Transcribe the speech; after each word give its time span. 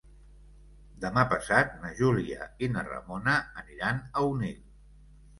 Demà 1.01 1.25
passat 1.33 1.75
na 1.83 1.91
Júlia 1.99 2.47
i 2.67 2.69
na 2.77 2.83
Ramona 2.87 3.35
aniran 3.63 4.01
a 4.07 4.25
Onil. 4.31 4.57